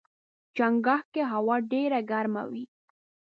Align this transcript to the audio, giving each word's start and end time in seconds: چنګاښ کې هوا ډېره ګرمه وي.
چنګاښ 0.55 1.03
کې 1.13 1.23
هوا 1.33 1.55
ډېره 1.71 1.99
ګرمه 2.09 2.43
وي. 2.51 2.65